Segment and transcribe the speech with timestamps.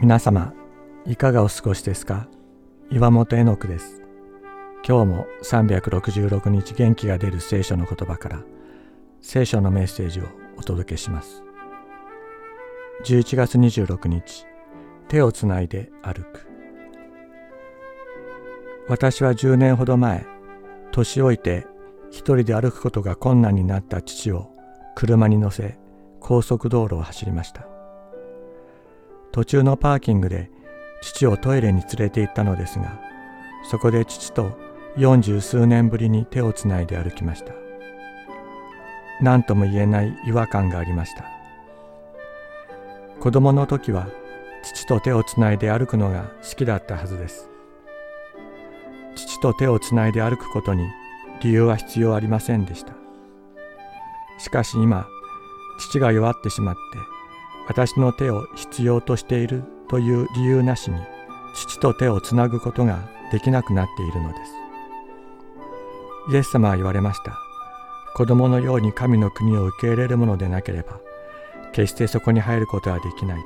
[0.00, 0.52] 皆様
[1.06, 2.28] いかがお過ごしですか？
[2.90, 4.02] 岩本絵の句です。
[4.86, 8.42] 今日も366日元気が出る聖書の言葉から
[9.22, 10.24] 聖書のメッセージを
[10.56, 11.42] お届けします。
[13.04, 14.46] 11月26日
[15.08, 16.46] 手をつないで歩く。
[18.88, 20.26] 私は10年ほど前
[20.90, 21.66] 年老いて
[22.10, 24.52] 一人で歩くことが困難になった父を
[24.94, 25.78] 車に乗せ
[26.26, 27.66] 高速道路を走りました。
[29.30, 30.50] 途中のパーキングで
[31.02, 32.98] 父をトイレに連れて行ったのですが
[33.68, 34.56] そこで父と
[34.96, 37.52] 四十数年ぶりに手をつないで歩きました。
[39.20, 41.24] 何とも言えない違和感がありました。
[43.20, 44.08] 子供の時は
[44.62, 47.50] 父と手をつないで歩くのが好きだったはずです。
[49.14, 50.88] 父と手をつないで歩くことに
[51.42, 52.94] 理由は必要ありませんでした。
[54.38, 55.06] しかし今
[55.78, 56.80] 父が弱ってしまって
[57.68, 60.98] 私の手を必要としているという理由なしに
[61.54, 64.40] 父と手をつなぐことができなくなっているのです。
[66.32, 67.38] イエス様は言われました。
[68.14, 71.00] 子供のように神の国を受け入れるものでなければ
[71.72, 73.44] 決してそこに入ることはできないと。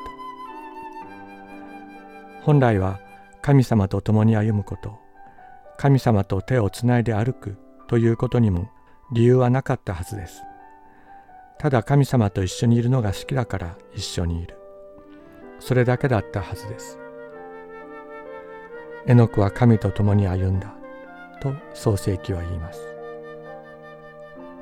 [2.43, 3.01] 本来は
[3.41, 4.99] 神様と共に歩むこと
[5.79, 8.69] 神様と手をつないで歩くということにも
[9.13, 10.43] 理由はなかったはずです。
[11.59, 14.57] ただ神様と一緒にいるのが好きだから一緒にいる。
[15.59, 16.99] それだけだったはずです。
[19.07, 20.75] エノクは神と共に歩んだ。
[21.41, 22.81] と創世記は言います。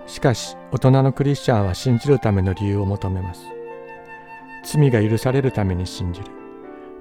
[0.07, 3.43] しかし大人のクリスチャンは信じるための理由を求めます。
[4.65, 6.27] 罪が許されるために信じる。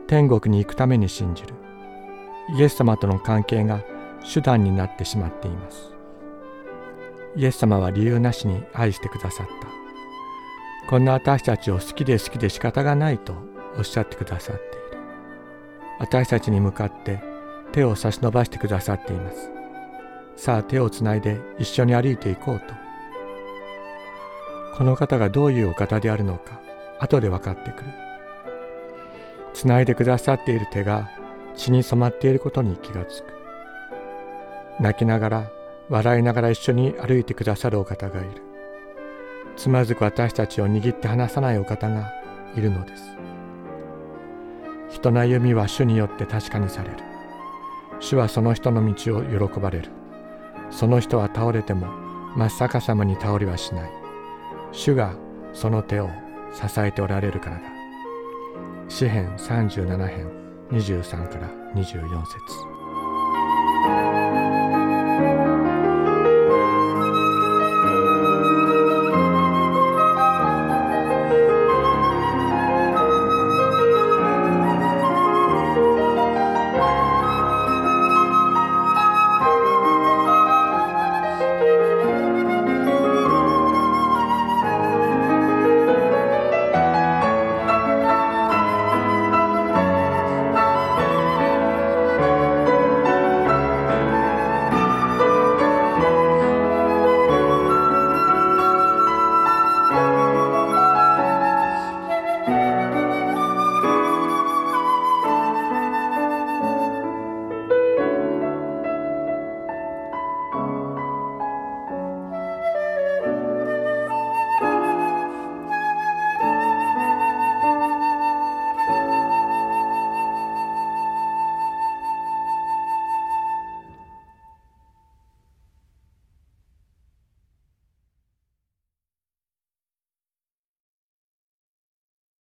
[0.07, 1.53] 天国に行くために信じる。
[2.57, 3.81] イエス様との関係が
[4.33, 5.93] 手段になってしまっています。
[7.35, 9.84] イエス様は理由なしに愛してくださった。
[10.87, 13.33] こんな私たちを好きで好きで仕方がないと
[13.77, 14.97] おっしゃってくださっている。
[15.99, 17.21] 私たちに向かって
[17.71, 19.49] 手を差し伸ばしてくださっています。
[20.35, 22.65] さあ手をつないで一緒に歩いていこうと。
[24.77, 26.59] この方がどういうお方であるのか
[26.99, 27.89] 後で分かってくる。
[29.53, 31.09] つないでくださっている手が
[31.55, 33.33] 血に染まっていることに気がつく。
[34.79, 35.51] 泣きながら
[35.89, 38.54] 笑いながら一緒に歩いてくださるお方がいる。
[39.55, 42.11] つまずく私たちを握って離さないお方が
[42.55, 43.03] いるのです。
[44.89, 46.97] 人の歩みは主によって確かにされる。
[47.99, 49.89] 主はその人の道を喜ばれる。
[50.71, 51.87] その人は倒れても
[52.35, 53.91] 真っ逆さまに倒れはしない。
[54.71, 55.15] 主が
[55.53, 56.09] その手を
[56.53, 57.63] 支えておられるからだ。
[58.87, 60.29] 詩編37編
[60.71, 62.25] 23から24
[64.35, 64.44] 節。